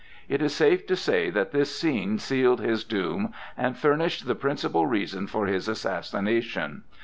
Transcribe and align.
It 0.27 0.41
is 0.41 0.55
safe 0.55 0.87
to 0.87 0.95
say 0.95 1.29
that 1.29 1.51
this 1.51 1.75
scene 1.79 2.17
sealed 2.17 2.59
his 2.59 2.83
doom 2.83 3.33
and 3.55 3.77
furnished 3.77 4.25
the 4.25 4.33
principal 4.33 4.87
reason 4.87 5.27
for 5.27 5.45
his 5.45 5.67
assassination. 5.67 6.81